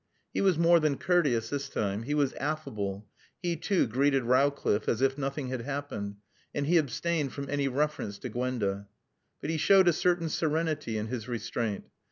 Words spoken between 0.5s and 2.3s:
more than courteous this time. He